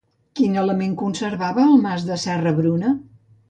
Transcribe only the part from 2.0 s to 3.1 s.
de Serra-Bruna?